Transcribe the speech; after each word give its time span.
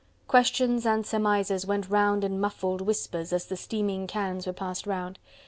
Questions 0.27 0.83
and 0.83 1.05
surmises 1.05 1.63
went 1.67 1.87
round 1.87 2.23
in 2.23 2.39
muffled 2.41 2.81
whispers 2.81 3.31
as 3.31 3.45
the 3.45 3.55
steaming 3.55 4.07
cans 4.07 4.47
were 4.47 4.51
passed 4.53 4.87
round. 4.87 5.19